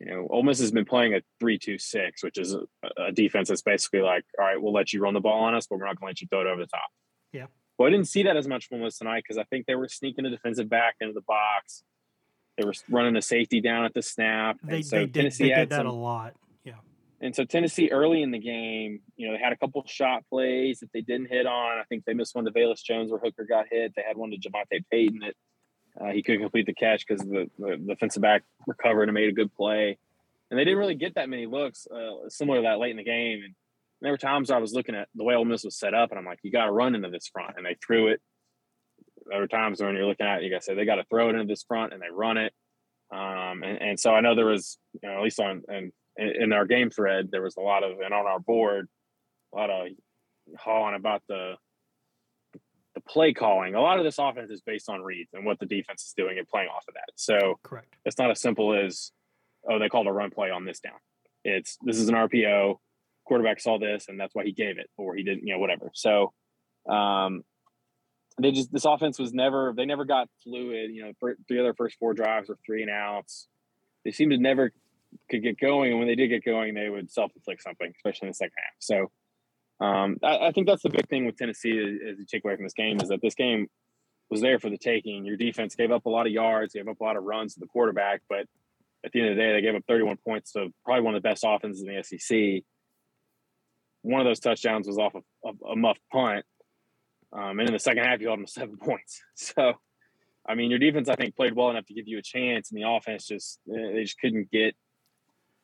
[0.00, 2.62] you know, Ole Miss has been playing a three-two-six, which is a,
[2.96, 5.68] a, defense that's basically like, all right, we'll let you run the ball on us,
[5.68, 6.88] but we're not going to let you throw it over the top.
[7.32, 7.46] Yeah.
[7.78, 9.76] Well, I didn't see that as much from Ole Miss tonight because I think they
[9.76, 11.84] were sneaking a defensive back into the box.
[12.58, 14.58] They were running a safety down at the snap.
[14.64, 16.34] They, so they did, Tennessee they did that some, a lot.
[17.22, 20.80] And so Tennessee early in the game, you know, they had a couple shot plays
[20.80, 21.78] that they didn't hit on.
[21.78, 23.92] I think they missed one to Velus Jones where Hooker got hit.
[23.94, 25.34] They had one to JaVonta Payton that
[26.00, 29.28] uh, he couldn't complete the catch because the, the, the defensive back recovered and made
[29.28, 29.98] a good play.
[30.50, 33.04] And they didn't really get that many looks uh, similar to that late in the
[33.04, 33.42] game.
[33.44, 33.54] And
[34.00, 36.18] there were times I was looking at the way Ole Miss was set up, and
[36.18, 38.20] I'm like, you got to run into this front, and they threw it.
[39.26, 41.04] There were times when you're looking at it, you got to say they got to
[41.04, 42.52] throw it into this front, and they run it.
[43.12, 46.52] Um, and, and, so I know there was, you know, at least on and in,
[46.52, 48.88] our game thread, there was a lot of, and on our board,
[49.54, 49.88] a lot of
[50.58, 51.54] hawing about the
[52.94, 53.74] the play calling.
[53.74, 56.38] A lot of this offense is based on reads and what the defense is doing
[56.38, 57.08] and playing off of that.
[57.16, 57.94] So correct.
[58.04, 59.12] It's not as simple as
[59.68, 60.98] oh they called a run play on this down.
[61.44, 62.76] It's this is an RPO.
[63.24, 65.90] Quarterback saw this and that's why he gave it or he didn't, you know, whatever.
[65.94, 66.32] So
[66.88, 67.44] um,
[68.40, 70.90] they just this offense was never they never got fluid.
[70.92, 73.48] You know, for, three of their first four drives were three and outs.
[74.04, 74.72] They seemed to never
[75.30, 78.26] could get going, and when they did get going, they would self inflict something, especially
[78.26, 78.74] in the second half.
[78.78, 79.10] So
[79.80, 82.64] um, I, I, think that's the big thing with Tennessee as you take away from
[82.64, 83.68] this game is that this game
[84.30, 85.24] was there for the taking.
[85.24, 87.60] Your defense gave up a lot of yards, gave up a lot of runs to
[87.60, 88.46] the quarterback, but
[89.04, 91.22] at the end of the day, they gave up 31 points to probably one of
[91.22, 92.62] the best offenses in the SEC.
[94.02, 96.44] One of those touchdowns was off of, of a muff punt,
[97.32, 99.22] um, and in the second half, you held them seven points.
[99.34, 99.74] So,
[100.46, 102.80] I mean, your defense I think played well enough to give you a chance, and
[102.80, 104.74] the offense just they just couldn't get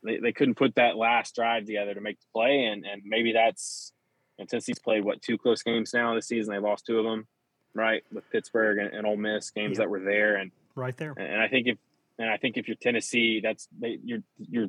[0.08, 3.32] they, they couldn't put that last drive together to make the play, and and maybe
[3.32, 3.92] that's
[4.38, 6.52] and Tennessee's played what two close games now this season.
[6.52, 7.26] They lost two of them,
[7.74, 9.84] right, with Pittsburgh and, and Ole Miss games yeah.
[9.84, 11.14] that were there, and right there.
[11.16, 11.78] And I think if
[12.18, 14.68] and I think if you're Tennessee, that's your your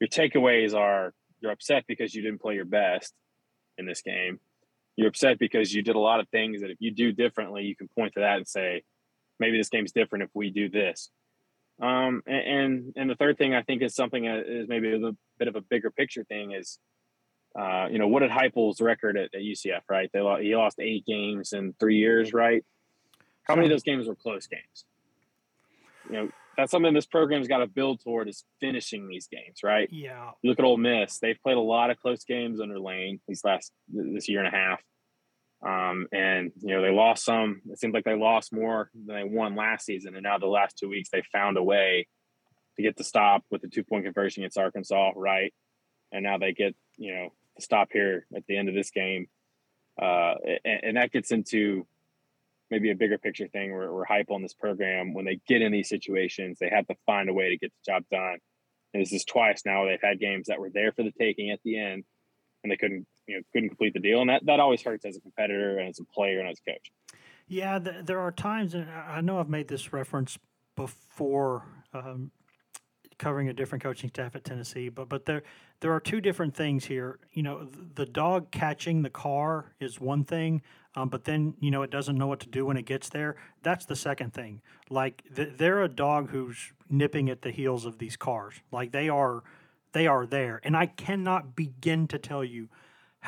[0.00, 3.14] your takeaways are you're upset because you didn't play your best
[3.76, 4.40] in this game.
[4.96, 7.76] You're upset because you did a lot of things that if you do differently, you
[7.76, 8.82] can point to that and say,
[9.38, 11.10] maybe this game's different if we do this.
[11.80, 15.48] Um, and and the third thing I think is something that is maybe a bit
[15.48, 16.78] of a bigger picture thing is
[17.58, 20.10] uh, you know, what did Heupel's record at, at UCF, right?
[20.12, 22.64] They lost, he lost eight games in three years, right?
[23.42, 24.84] How many of those games were close games?
[26.08, 29.88] You know, that's something this program's got to build toward is finishing these games, right?
[29.90, 30.30] Yeah.
[30.42, 33.42] You look at Ole Miss; they've played a lot of close games under Lane these
[33.44, 34.80] last this year and a half,
[35.66, 37.62] um, and you know they lost some.
[37.70, 40.78] It seems like they lost more than they won last season, and now the last
[40.78, 42.06] two weeks they found a way
[42.76, 45.52] to get the stop with the two point conversion against Arkansas, right?
[46.12, 49.26] And now they get you know the stop here at the end of this game.
[50.00, 51.84] Uh, and, and, that gets into
[52.70, 55.12] maybe a bigger picture thing where we're hype on this program.
[55.12, 57.92] When they get in these situations, they have to find a way to get the
[57.92, 58.38] job done.
[58.94, 61.60] And this is twice now they've had games that were there for the taking at
[61.64, 62.04] the end,
[62.62, 64.20] and they couldn't, you know, couldn't complete the deal.
[64.20, 66.70] And that that always hurts as a competitor and as a player and as a
[66.72, 66.90] coach.
[67.46, 70.38] Yeah, there are times, and I know I've made this reference
[70.76, 71.64] before
[71.94, 72.30] um,
[73.18, 75.42] covering a different coaching staff at Tennessee, but but there
[75.80, 77.18] there are two different things here.
[77.32, 80.62] You know, the dog catching the car is one thing,
[80.94, 83.36] um, but then you know it doesn't know what to do when it gets there.
[83.62, 84.60] That's the second thing.
[84.90, 88.56] Like they're a dog who's nipping at the heels of these cars.
[88.70, 89.42] Like they are
[89.92, 92.68] they are there, and I cannot begin to tell you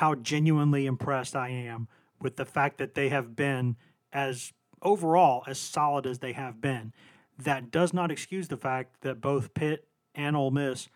[0.01, 1.87] how genuinely impressed I am
[2.19, 3.77] with the fact that they have been
[4.11, 6.91] as overall as solid as they have been
[7.37, 10.89] that does not excuse the fact that both Pitt and Ole Miss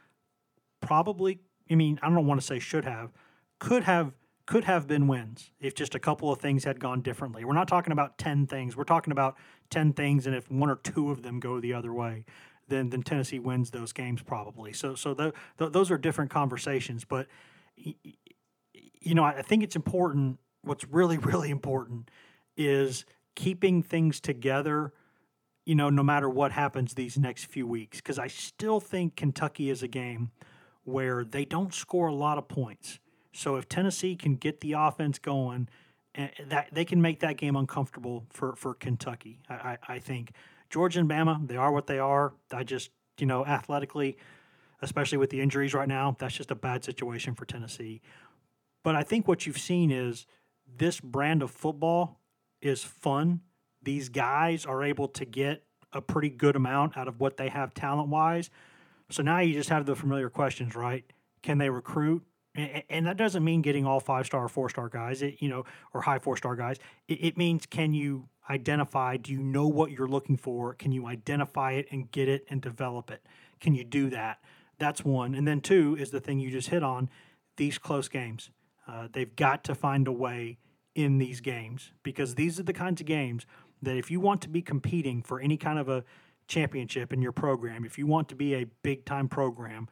[0.82, 1.40] probably,
[1.70, 3.12] I mean, I don't want to say should have,
[3.60, 4.14] could have
[4.48, 7.46] could have been wins if just a couple of things had gone differently.
[7.46, 8.76] We're not talking about 10 things.
[8.76, 9.36] We're talking about
[9.70, 12.26] 10 things and if one or two of them go the other way,
[12.68, 14.74] then then Tennessee wins those games probably.
[14.74, 17.28] So so the, the, those are different conversations, but
[19.06, 22.12] you know, I think it's important what's really really important
[22.58, 24.94] is keeping things together
[25.66, 27.98] you know, no matter what happens these next few weeks.
[27.98, 30.32] Because I still think Kentucky is a game
[30.84, 33.00] where they don't score a lot of points.
[33.34, 35.68] So if Tennessee can get the offense going,
[36.14, 39.40] eh, that they can make that game uncomfortable for, for Kentucky.
[39.50, 40.32] I, I, I think
[40.70, 42.34] Georgia and Bama, they are what they are.
[42.54, 44.18] I just, you know, athletically,
[44.82, 48.02] especially with the injuries right now, that's just a bad situation for Tennessee.
[48.86, 50.28] But I think what you've seen is
[50.78, 52.22] this brand of football
[52.62, 53.42] is fun
[53.82, 57.74] these guys are able to get a pretty good amount out of what they have
[57.74, 58.50] talent wise.
[59.10, 61.06] So now you just have the familiar questions, right?
[61.42, 62.24] Can they recruit?
[62.56, 65.66] And that doesn't mean getting all five star or four star guys, it, you know,
[65.94, 66.78] or high four star guys.
[67.08, 69.18] It, means can you identify?
[69.18, 70.74] Do you know what you're looking for?
[70.74, 73.26] Can you identify it and get it and develop it?
[73.60, 74.40] Can you do that?
[74.80, 75.36] That's one.
[75.36, 77.10] And then two is the thing you just hit on
[77.58, 78.50] these close games.
[78.88, 80.58] Uh, they've got to find a way
[80.94, 83.46] in these games because these are the kinds of games
[83.82, 86.04] that if you want to be competing for any kind of a
[86.48, 89.88] championship in your program, if you want to be a big time program,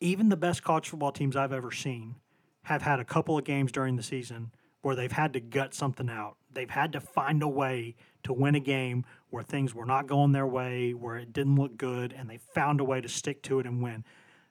[0.00, 2.16] even the best college football teams I've ever seen
[2.64, 4.50] have had a couple of games during the season
[4.82, 6.36] where they've had to gut something out.
[6.52, 7.94] They've had to find a way
[8.24, 11.76] to win a game where things were not going their way, where it didn't look
[11.76, 14.04] good, and they found a way to stick to it and win.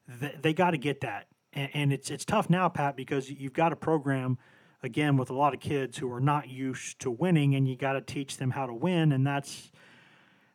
[0.08, 1.28] They, they got to get that.
[1.54, 4.38] And, and it's it's tough now, Pat, because you've got a program–
[4.84, 7.94] again with a lot of kids who are not used to winning and you got
[7.94, 9.72] to teach them how to win and that's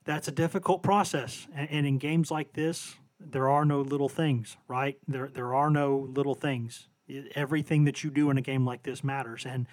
[0.05, 4.57] that's a difficult process and, and, in games like this there are no little things
[4.69, 6.89] right there there are no little things
[7.35, 9.67] everything that you do in a game like this matters and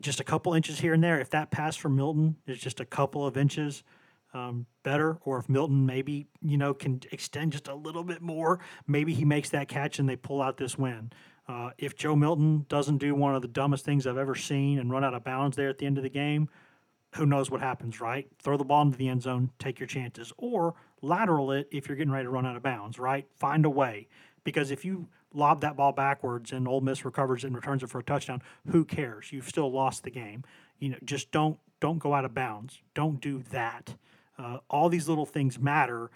[0.00, 1.20] just a couple inches here and there.
[1.20, 3.82] If that pass from Milton is just a couple of inches
[4.34, 8.60] um, better, or if Milton maybe you know can extend just a little bit more,
[8.86, 11.12] maybe he makes that catch and they pull out this win.
[11.48, 14.90] Uh, if Joe Milton doesn't do one of the dumbest things I've ever seen and
[14.90, 16.48] run out of bounds there at the end of the game,
[17.14, 18.26] who knows what happens, right?
[18.42, 21.96] Throw the ball into the end zone, take your chances, or lateral it if you're
[21.96, 23.26] getting ready to run out of bounds, right?
[23.36, 24.08] Find a way.
[24.42, 27.90] Because if you lob that ball backwards and Ole Miss recovers it and returns it
[27.90, 29.32] for a touchdown, who cares?
[29.32, 30.44] You've still lost the game.
[30.78, 32.80] You know, just don't don't go out of bounds.
[32.94, 33.94] Don't do that.
[34.38, 36.10] Uh, all these little things matter,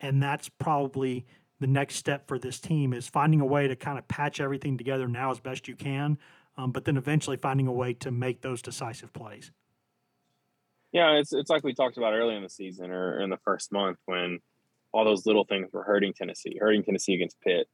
[0.00, 1.24] and that's probably
[1.60, 4.76] the next step for this team is finding a way to kind of patch everything
[4.76, 6.18] together now as best you can,
[6.56, 9.52] um, but then eventually finding a way to make those decisive plays.
[10.92, 13.72] Yeah, it's it's like we talked about early in the season or in the first
[13.72, 14.40] month when
[14.92, 17.66] all those little things were hurting Tennessee, hurting Tennessee against Pitt,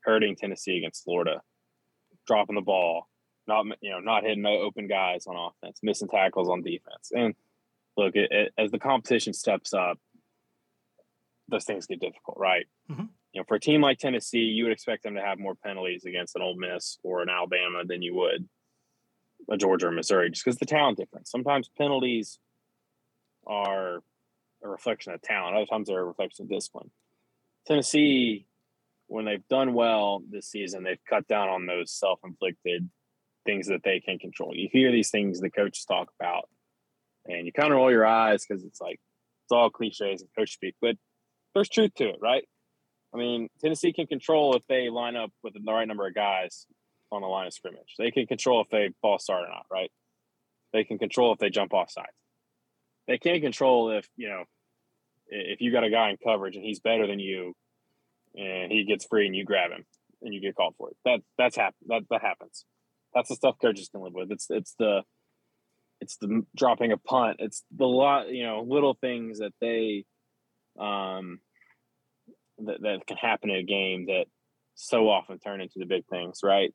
[0.00, 1.42] hurting Tennessee against Florida,
[2.26, 3.08] dropping the ball,
[3.46, 7.10] not you know not hitting open guys on offense, missing tackles on defense.
[7.12, 7.34] And
[7.96, 9.98] look, it, it, as the competition steps up,
[11.48, 12.66] those things get difficult, right?
[12.90, 13.08] Mhm.
[13.32, 16.04] You know, for a team like Tennessee, you would expect them to have more penalties
[16.04, 18.48] against an Ole Miss or an Alabama than you would
[19.50, 21.30] a Georgia or Missouri, just because the talent difference.
[21.30, 22.38] Sometimes penalties
[23.46, 24.02] are
[24.62, 25.56] a reflection of talent.
[25.56, 26.90] Other times they're a reflection of discipline.
[27.66, 28.46] Tennessee,
[29.06, 32.88] when they've done well this season, they've cut down on those self-inflicted
[33.44, 34.54] things that they can control.
[34.54, 36.48] You hear these things the coaches talk about,
[37.26, 39.00] and you kind of roll your eyes because it's like
[39.44, 40.96] it's all cliches and coach speak, but
[41.54, 42.44] there's truth to it, right?
[43.14, 46.66] I mean, Tennessee can control if they line up with the right number of guys
[47.12, 47.94] on the line of scrimmage.
[47.98, 49.90] They can control if they ball start or not, right?
[50.72, 52.08] They can control if they jump off sides.
[53.06, 54.44] They can't control if, you know,
[55.28, 57.54] if you got a guy in coverage and he's better than you
[58.36, 59.84] and he gets free and you grab him
[60.22, 60.96] and you get called for it.
[61.04, 62.64] That that's hap- that that happens.
[63.14, 64.32] That's the stuff coaches can live with.
[64.32, 65.02] It's it's the
[66.04, 67.38] it's the dropping a punt.
[67.40, 70.04] It's the lot, you know, little things that they
[70.78, 71.40] um
[72.58, 74.26] that, that can happen in a game that
[74.74, 76.72] so often turn into the big things, right?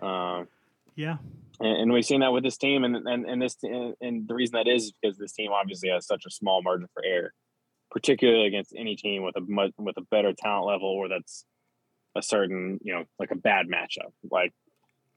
[0.00, 0.48] Um,
[0.96, 1.18] Yeah.
[1.60, 4.34] and, and we've seen that with this team, and and and this and, and the
[4.34, 7.32] reason that is because this team obviously has such a small margin for error,
[7.90, 11.44] particularly against any team with a with a better talent level or that's
[12.16, 14.12] a certain you know like a bad matchup.
[14.30, 14.52] Like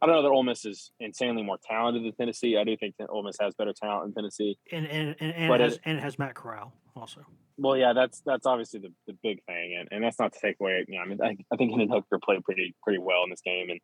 [0.02, 2.58] I don't know that Ole Miss is insanely more talented than Tennessee.
[2.58, 4.58] I do think that Ole Miss has better talent than Tennessee.
[4.72, 7.22] And and and, and has, it- and it has Matt Corral also.
[7.58, 10.58] Well, yeah, that's that's obviously the, the big thing, and, and that's not to take
[10.60, 10.84] away.
[10.88, 13.42] You know, I mean, I, I think Hendon Hooker played pretty pretty well in this
[13.42, 13.80] game, and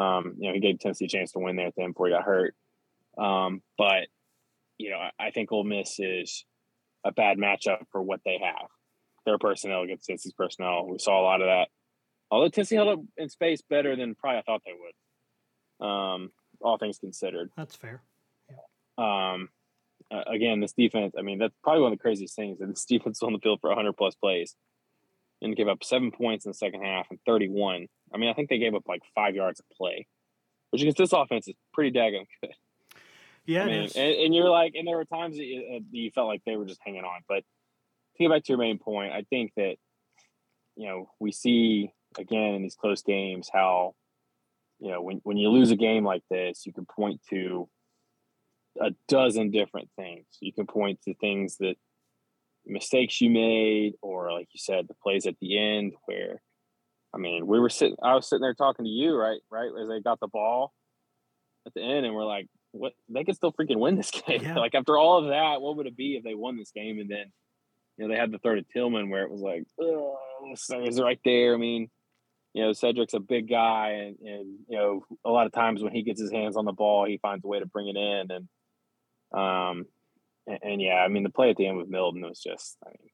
[0.00, 2.06] um, you know, he gave Tennessee a chance to win there at the end before
[2.06, 2.54] he got hurt.
[3.18, 4.06] Um, but
[4.78, 6.44] you know, I, I think Ole Miss is
[7.04, 8.68] a bad matchup for what they have.
[9.24, 10.86] Their personnel against Tennessee's personnel.
[10.88, 11.68] We saw a lot of that.
[12.30, 14.92] Although Tennessee held up in space better than probably I thought they would.
[15.80, 17.50] Um, all things considered.
[17.56, 18.02] That's fair.
[18.98, 19.50] Um,
[20.10, 22.84] uh, again, this defense, I mean, that's probably one of the craziest things that this
[22.88, 24.54] defense on the field for 100 plus plays
[25.42, 27.86] and gave up seven points in the second half and 31.
[28.14, 30.06] I mean, I think they gave up like five yards of play,
[30.70, 32.52] which against this offense is pretty daggone good.
[33.44, 33.96] Yeah, I mean, is.
[33.96, 36.56] and, and you're like, and there were times that you, uh, you felt like they
[36.56, 37.20] were just hanging on.
[37.28, 37.44] But
[38.16, 39.76] to get back to your main point, I think that,
[40.76, 43.94] you know, we see again in these close games how,
[44.78, 47.68] you know, when, when you lose a game like this, you can point to
[48.80, 50.26] a dozen different things.
[50.40, 51.76] You can point to things that
[52.66, 56.42] mistakes you made, or like you said, the plays at the end where,
[57.14, 59.40] I mean, we were sitting, I was sitting there talking to you, right?
[59.50, 59.70] Right.
[59.80, 60.74] As they got the ball
[61.66, 62.92] at the end, and we're like, what?
[63.08, 64.42] They could still freaking win this game.
[64.42, 64.56] Yeah.
[64.56, 66.98] like after all of that, what would it be if they won this game?
[66.98, 67.32] And then,
[67.96, 70.18] you know, they had the third at Tillman where it was like, oh,
[70.54, 71.54] so it was right there.
[71.54, 71.88] I mean,
[72.56, 75.92] you know, Cedric's a big guy, and, and you know, a lot of times when
[75.92, 78.30] he gets his hands on the ball, he finds a way to bring it in.
[78.30, 78.48] And
[79.38, 79.84] um,
[80.46, 82.88] and, and yeah, I mean, the play at the end with Milton was just, I
[82.88, 83.10] mean,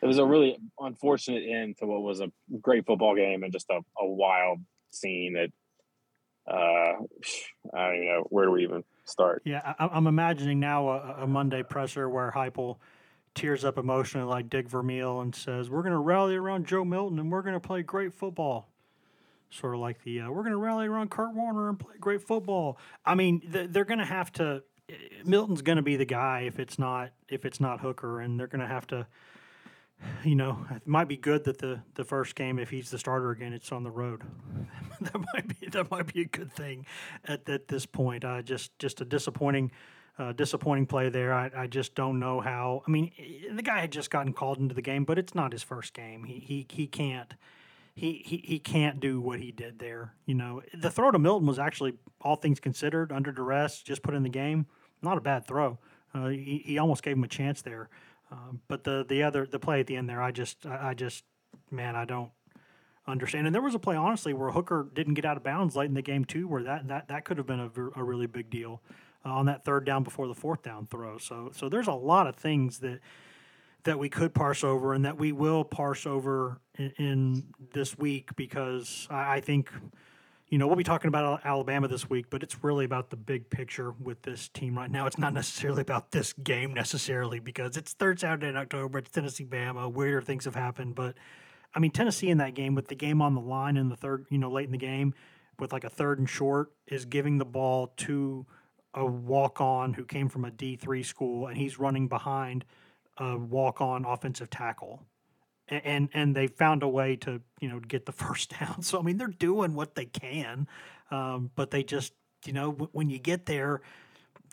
[0.00, 2.30] it was a really unfortunate end to what was a
[2.60, 4.60] great football game and just a, a wild
[4.92, 5.50] scene that
[6.48, 6.94] uh,
[7.74, 9.42] I don't even know where do we even start.
[9.44, 12.76] Yeah, I, I'm imagining now a, a Monday presser where Heupel
[13.34, 17.18] tears up emotionally like Dick Vermeil and says, "We're going to rally around Joe Milton
[17.18, 18.68] and we're going to play great football."
[19.50, 22.22] Sort of like the uh, "We're going to rally around Kurt Warner and play great
[22.22, 24.62] football." I mean, th- they're going to have to.
[25.24, 28.46] Milton's going to be the guy if it's not if it's not Hooker, and they're
[28.46, 29.06] going to have to.
[30.24, 33.30] You know, it might be good that the the first game, if he's the starter
[33.30, 34.22] again, it's on the road.
[35.00, 36.86] that might be that might be a good thing
[37.24, 38.24] at, at this point.
[38.24, 39.72] Uh, just just a disappointing
[40.20, 41.32] uh, disappointing play there.
[41.32, 42.82] I, I just don't know how.
[42.86, 43.10] I mean,
[43.50, 46.24] the guy had just gotten called into the game, but it's not his first game.
[46.24, 47.32] He he he can't
[47.94, 50.14] he, he he can't do what he did there.
[50.26, 54.14] You know, the throw to Milton was actually, all things considered, under duress, just put
[54.14, 54.66] in the game.
[55.00, 55.78] Not a bad throw.
[56.12, 57.88] Uh, he, he almost gave him a chance there.
[58.30, 60.94] Um, but the the other the play at the end there, I just I, I
[60.94, 61.24] just
[61.70, 62.30] man, I don't
[63.06, 63.46] understand.
[63.46, 65.94] And there was a play honestly where Hooker didn't get out of bounds late in
[65.94, 68.82] the game too, where that that that could have been a, a really big deal
[69.24, 71.18] uh, on that third down before the fourth down throw.
[71.18, 73.00] So so there's a lot of things that
[73.84, 78.36] that we could parse over and that we will parse over in, in this week
[78.36, 79.70] because I, I think
[80.50, 83.48] you know, we'll be talking about Alabama this week, but it's really about the big
[83.50, 85.06] picture with this team right now.
[85.06, 88.98] It's not necessarily about this game necessarily because it's third Saturday in October.
[88.98, 89.90] It's Tennessee Bama.
[89.90, 91.14] Weirder things have happened, but
[91.72, 94.26] I mean Tennessee in that game with the game on the line in the third,
[94.28, 95.14] you know, late in the game
[95.60, 98.44] with like a third and short is giving the ball to
[98.94, 102.64] a walk on who came from a D three school and he's running behind
[103.18, 105.04] a walk on offensive tackle
[105.70, 108.82] and and they found a way to you know get the first down.
[108.82, 110.66] So I mean they're doing what they can,
[111.10, 112.12] um, but they just
[112.44, 113.80] you know w- when you get there,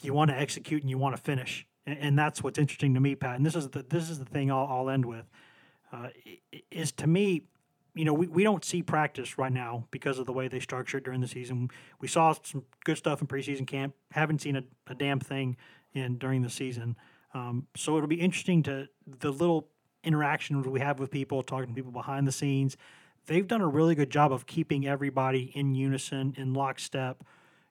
[0.01, 2.99] you want to execute and you want to finish, and, and, that's what's interesting to
[2.99, 3.35] me, Pat.
[3.35, 5.25] And this is the this is the thing I'll, I'll end with,
[5.91, 6.09] uh,
[6.71, 7.43] is to me.
[7.97, 10.97] You know, we, we don't see practice right now because of the way they structure
[10.97, 11.69] it during the season.
[11.99, 13.95] We saw some good stuff in preseason camp.
[14.11, 15.57] Haven't seen a, a damn thing
[15.93, 16.95] in during the season.
[17.33, 19.67] Um, so it'll be interesting to the little
[20.03, 22.77] interactions we have with people, talking to people behind the scenes,
[23.27, 27.23] they've done a really good job of keeping everybody in unison, in lockstep.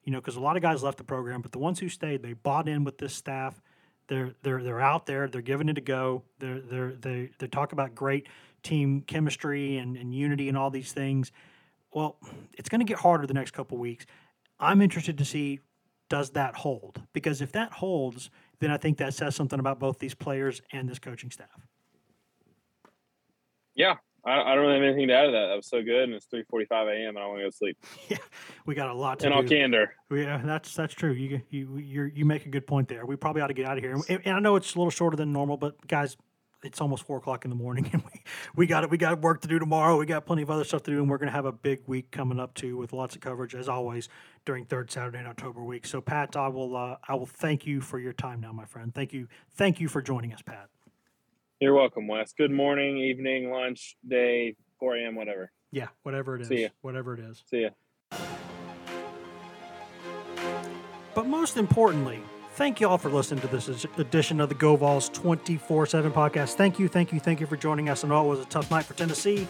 [0.05, 2.23] You know, because a lot of guys left the program, but the ones who stayed,
[2.23, 3.61] they bought in with this staff.
[4.09, 5.29] They're they're they're out there.
[5.29, 6.23] They're giving it a go.
[6.39, 8.29] They're they're they they talk about great
[8.63, 11.33] team chemistry and, and unity and all these things.
[11.93, 12.17] Well,
[12.55, 14.07] it's going to get harder the next couple weeks.
[14.59, 15.61] I'm interested to see
[16.09, 18.31] does that hold because if that holds,
[18.61, 21.67] then I think that says something about both these players and this coaching staff.
[23.75, 23.97] Yeah,
[24.27, 25.47] I, I, don't really have anything to add to that.
[25.47, 27.11] That was so good, and it's three forty-five a.m.
[27.11, 27.79] and I want to go to sleep.
[28.09, 28.19] Yeah,
[28.67, 29.27] we got a lot to.
[29.27, 29.39] In do.
[29.39, 31.13] all candor, yeah, that's that's true.
[31.13, 33.07] You you you you make a good point there.
[33.07, 33.93] We probably ought to get out of here.
[34.09, 36.17] And, and I know it's a little shorter than normal, but guys,
[36.63, 38.23] it's almost four o'clock in the morning, and we
[38.57, 38.91] we got it.
[38.91, 39.97] We got work to do tomorrow.
[39.97, 41.81] We got plenty of other stuff to do, and we're going to have a big
[41.87, 44.09] week coming up too, with lots of coverage as always
[44.45, 45.87] during third Saturday in October week.
[45.87, 48.95] So, Pat, I will uh, I will thank you for your time now, my friend.
[48.95, 50.69] Thank you, thank you for joining us, Pat.
[51.59, 52.35] You're welcome, Wes.
[52.37, 55.51] Good morning, evening, lunch, day, 4 a.m., whatever.
[55.73, 56.49] Yeah, whatever it is.
[56.49, 56.69] See ya.
[56.83, 57.43] Whatever it is.
[57.47, 57.71] See ya.
[61.15, 62.21] But most importantly,
[62.57, 66.57] thank you all for listening to this edition of the Go Vols 24 7 podcast.
[66.57, 68.05] Thank you, thank you, thank you for joining us.
[68.05, 69.49] I know it was a tough night for Tennessee.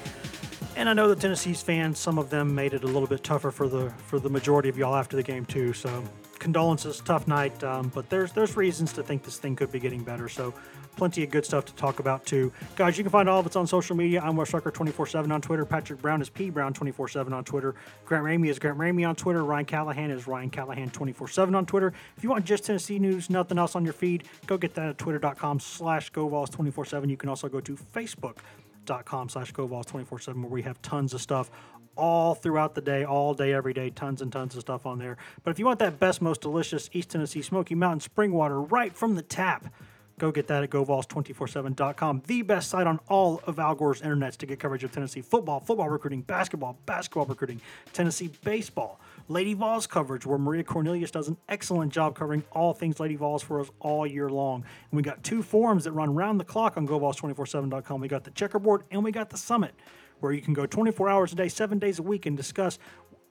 [0.76, 3.50] And I know the Tennessee's fans, some of them made it a little bit tougher
[3.50, 5.72] for the for the majority of y'all after the game too.
[5.72, 6.04] So
[6.38, 7.62] condolences, tough night.
[7.64, 10.28] Um, but there's there's reasons to think this thing could be getting better.
[10.28, 10.54] So
[10.96, 12.52] plenty of good stuff to talk about too.
[12.74, 14.20] Guys, you can find all of it on social media.
[14.22, 15.64] I'm Wes Rucker 24/7 on Twitter.
[15.64, 17.74] Patrick Brown is P Brown 24/7 on Twitter.
[18.04, 19.44] Grant Ramey is Grant Ramey on Twitter.
[19.44, 21.92] Ryan Callahan is Ryan Callahan 24/7 on Twitter.
[22.16, 24.98] If you want just Tennessee news, nothing else on your feed, go get that at
[24.98, 27.10] twitter.com/slash GoVols247.
[27.10, 31.50] You can also go to Facebook.com slash GoVols247 where we have tons of stuff
[31.96, 35.16] all throughout the day, all day, every day, tons and tons of stuff on there.
[35.42, 38.94] But if you want that best, most delicious East Tennessee Smoky Mountain spring water right
[38.94, 39.72] from the tap,
[40.18, 44.46] Go get that at GoVols247.com, the best site on all of Al Gore's internets to
[44.46, 47.60] get coverage of Tennessee football, football recruiting, basketball, basketball recruiting,
[47.92, 52.98] Tennessee baseball, Lady Vols coverage, where Maria Cornelius does an excellent job covering all things
[52.98, 54.64] Lady Vols for us all year long.
[54.90, 58.00] And we got two forums that run round the clock on GoVols247.com.
[58.00, 59.74] We got the checkerboard and we got the summit,
[60.20, 62.78] where you can go 24 hours a day, seven days a week, and discuss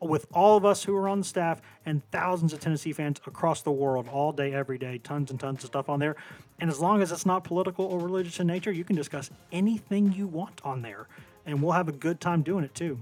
[0.02, 3.62] with all of us who are on the staff and thousands of Tennessee fans across
[3.62, 6.16] the world all day, every day, tons and tons of stuff on there.
[6.60, 10.12] And as long as it's not political or religious in nature, you can discuss anything
[10.14, 11.08] you want on there.
[11.46, 13.00] And we'll have a good time doing it too.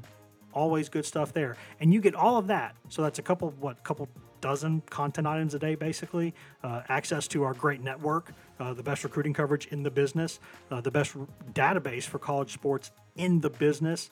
[0.53, 1.57] Always good stuff there.
[1.79, 2.75] And you get all of that.
[2.89, 4.07] So that's a couple, what, couple
[4.41, 6.33] dozen content items a day, basically.
[6.63, 10.39] Uh, access to our great network, uh, the best recruiting coverage in the business,
[10.71, 11.15] uh, the best
[11.53, 14.09] database for college sports in the business.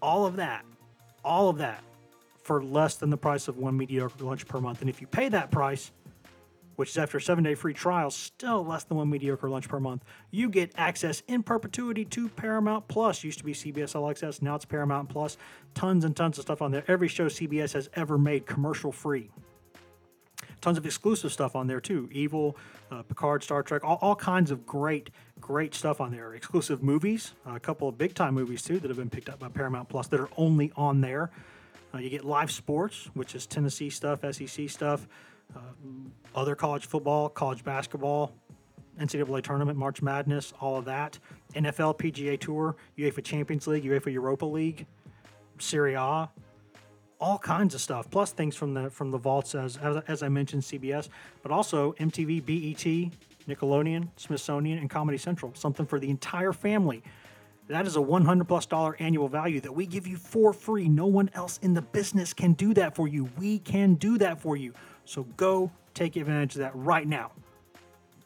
[0.00, 0.64] All of that,
[1.24, 1.84] all of that
[2.42, 4.80] for less than the price of one mediocre lunch per month.
[4.80, 5.92] And if you pay that price,
[6.76, 9.78] which is after a seven day free trial, still less than one mediocre lunch per
[9.78, 13.22] month, you get access in perpetuity to Paramount Plus.
[13.22, 15.36] Used to be CBS All Access, now it's Paramount Plus.
[15.74, 16.84] Tons and tons of stuff on there.
[16.88, 19.30] Every show CBS has ever made commercial free.
[20.64, 22.08] Tons of exclusive stuff on there too.
[22.10, 22.56] Evil,
[22.90, 26.32] uh, Picard, Star Trek, all, all kinds of great, great stuff on there.
[26.32, 29.48] Exclusive movies, a couple of big time movies too that have been picked up by
[29.48, 31.30] Paramount Plus that are only on there.
[31.92, 35.06] Uh, you get live sports, which is Tennessee stuff, SEC stuff,
[35.54, 35.58] uh,
[36.34, 38.32] other college football, college basketball,
[38.98, 41.18] NCAA tournament, March Madness, all of that.
[41.54, 44.86] NFL, PGA Tour, UEFA Champions League, UEFA Europa League,
[45.58, 46.30] Serie A,
[47.24, 48.10] all kinds of stuff.
[48.10, 51.08] Plus things from the from the vaults as as, as I mentioned, CBS,
[51.42, 53.12] but also MTV, BET,
[53.48, 55.54] Nickelodeon, Smithsonian, and Comedy Central.
[55.54, 57.02] Something for the entire family.
[57.68, 60.86] That is a 100 plus dollar annual value that we give you for free.
[60.86, 63.30] No one else in the business can do that for you.
[63.38, 64.74] We can do that for you.
[65.06, 67.32] So go take advantage of that right now.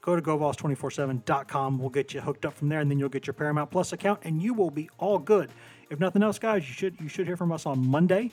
[0.01, 1.79] Go to GoVols247.com.
[1.79, 4.21] We'll get you hooked up from there, and then you'll get your Paramount Plus account,
[4.25, 5.51] and you will be all good.
[5.89, 8.33] If nothing else, guys, you should you should hear from us on Monday,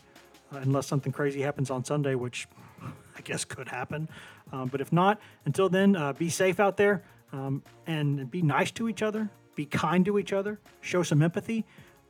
[0.52, 2.48] unless something crazy happens on Sunday, which
[2.82, 4.10] I guess could happen.
[4.52, 8.72] Um, but if not, until then, uh, be safe out there um, and be nice
[8.72, 11.66] to each other be kind to each other, show some empathy,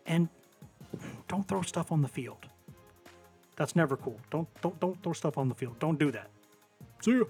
[0.06, 0.28] and
[1.28, 2.46] don't throw stuff on the field.
[3.56, 4.20] That's never cool.
[4.32, 5.80] Don't don't don't throw stuff on the field.
[5.80, 6.30] Don't do that.
[7.02, 7.30] See you.